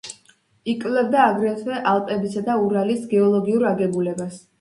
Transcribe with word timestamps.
იკვლევდა 0.71 1.19
აგრეთვე 1.33 1.77
ალპებისა 1.91 2.43
და 2.47 2.55
ურალის 2.69 3.05
გეოლოგიურ 3.13 3.67
აგებულებას. 3.73 4.41